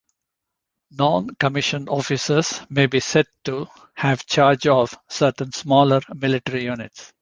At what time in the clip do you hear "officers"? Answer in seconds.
1.87-2.61